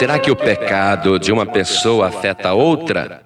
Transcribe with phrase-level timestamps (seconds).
[0.00, 3.22] Será que o pecado de uma pessoa afeta outra?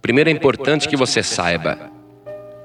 [0.00, 1.78] Primeiro é importante que você saiba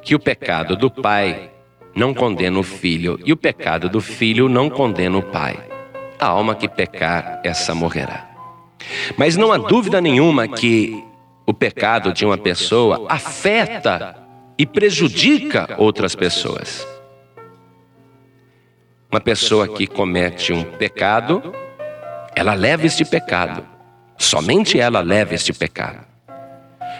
[0.01, 1.51] que o pecado do pai
[1.93, 5.59] não condena o filho e o pecado do filho não condena o pai.
[6.17, 8.29] A alma que pecar, essa morrerá.
[9.17, 11.03] Mas não há dúvida nenhuma que
[11.45, 14.15] o pecado de uma pessoa afeta
[14.57, 16.87] e prejudica outras pessoas.
[19.11, 21.53] Uma pessoa que comete um pecado,
[22.35, 23.65] ela leva este pecado.
[24.17, 26.05] Somente ela leva este pecado.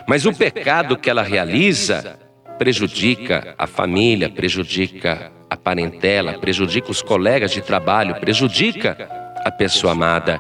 [0.08, 2.20] Mas o pecado que ela realiza
[2.58, 9.10] prejudica a família, prejudica a parentela, prejudica os colegas de trabalho, prejudica
[9.44, 10.40] a pessoa amada.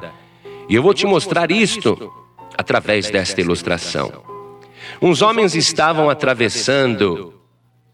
[0.69, 2.11] E eu vou te mostrar isto
[2.57, 4.11] através desta ilustração.
[5.01, 7.33] Uns homens estavam atravessando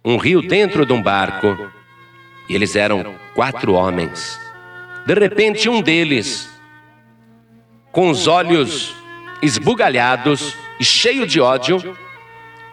[0.03, 1.57] um rio dentro de um barco,
[2.47, 4.39] e eles eram quatro homens.
[5.05, 6.49] De repente, um deles,
[7.91, 8.95] com os olhos
[9.41, 11.97] esbugalhados e cheio de ódio,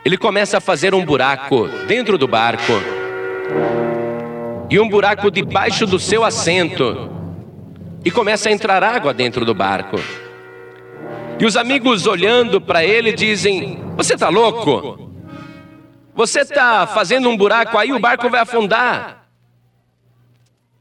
[0.05, 2.73] ele começa a fazer um buraco dentro do barco
[4.71, 7.11] e um buraco debaixo do seu assento
[8.05, 9.97] e começa a entrar água dentro do barco.
[11.39, 15.11] E os amigos olhando para ele dizem: Você está louco?
[16.15, 19.29] Você está fazendo um buraco aí, o barco vai afundar.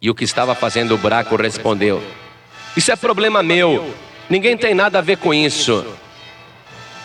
[0.02, 2.02] E o que estava fazendo o buraco respondeu:
[2.78, 3.94] Isso é problema meu,
[4.30, 5.86] ninguém tem nada a ver com isso.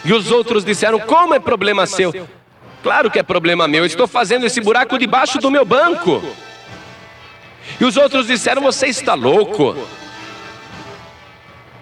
[0.04, 2.28] E os outros disseram: Como é problema seu?
[2.82, 6.22] Claro que é problema meu, estou fazendo esse buraco debaixo do meu banco.
[7.78, 9.76] E os outros disseram: Você está louco?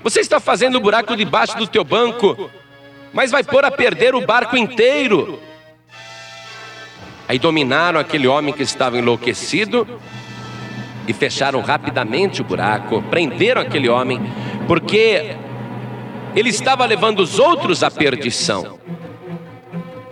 [0.03, 2.51] Você está fazendo o buraco debaixo do teu banco,
[3.13, 5.41] mas vai pôr a perder o barco inteiro.
[7.29, 9.87] Aí dominaram aquele homem que estava enlouquecido
[11.07, 14.21] e fecharam rapidamente o buraco, prenderam aquele homem,
[14.69, 15.35] porque
[16.37, 18.79] ele estava levando os outros à perdição.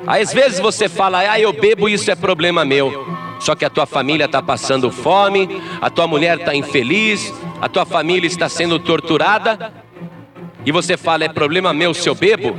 [0.07, 3.07] Às vezes você fala, ah, eu bebo, isso é problema meu.
[3.39, 7.85] Só que a tua família está passando fome, a tua mulher está infeliz, a tua
[7.85, 9.73] família está sendo torturada,
[10.65, 12.57] e você fala, é problema meu se eu bebo?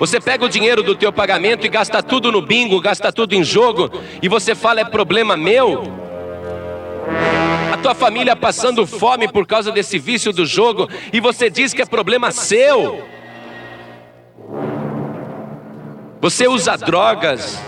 [0.00, 3.44] Você pega o dinheiro do teu pagamento e gasta tudo no bingo, gasta tudo em
[3.44, 3.88] jogo,
[4.20, 6.01] e você fala, é problema meu?
[7.82, 11.86] Tua família passando fome por causa desse vício do jogo, e você diz que é
[11.86, 13.04] problema seu?
[16.20, 17.60] Você usa drogas,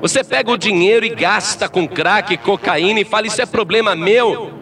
[0.00, 4.52] você pega o dinheiro e gasta com crack, cocaína e fala: Isso é problema meu.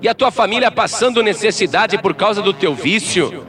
[0.00, 3.44] E a tua família passando necessidade por causa do teu vício.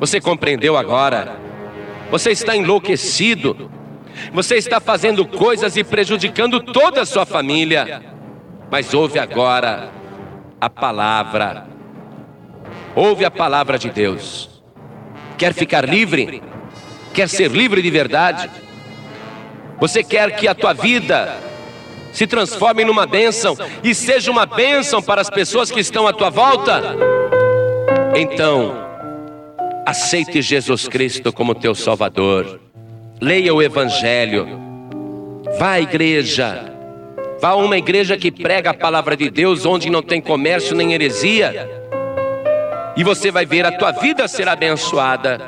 [0.00, 1.38] Você compreendeu agora?
[2.10, 3.70] Você está enlouquecido.
[4.32, 8.02] Você está fazendo coisas e prejudicando toda a sua família.
[8.70, 9.90] Mas ouve agora
[10.60, 11.66] a palavra.
[12.94, 14.62] Ouve a palavra de Deus.
[15.38, 16.42] Quer ficar livre?
[17.14, 18.50] Quer ser livre de verdade?
[19.80, 21.38] Você quer que a tua vida
[22.12, 26.28] se transforme numa bênção e seja uma bênção para as pessoas que estão à tua
[26.28, 26.94] volta?
[28.14, 28.86] Então,
[29.86, 32.60] aceite Jesus Cristo como teu Salvador.
[33.20, 34.48] Leia o Evangelho.
[35.58, 36.72] Vá à igreja.
[37.40, 40.92] Vá a uma igreja que prega a palavra de Deus, onde não tem comércio nem
[40.92, 41.68] heresia.
[42.96, 45.40] E você vai ver a tua vida ser abençoada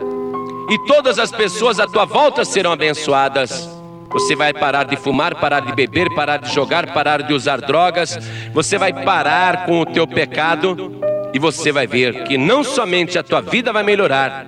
[0.73, 3.69] e todas as pessoas à tua volta serão abençoadas.
[4.11, 8.19] Você vai parar de fumar, parar de beber, parar de jogar, parar de usar drogas.
[8.55, 10.99] Você vai parar com o teu pecado
[11.35, 14.47] e você vai ver que não somente a tua vida vai melhorar,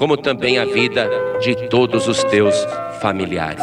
[0.00, 1.10] como também a vida
[1.42, 2.54] de todos os teus
[3.02, 3.62] familiares.